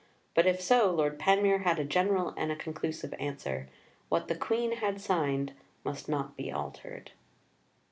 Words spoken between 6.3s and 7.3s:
be altered.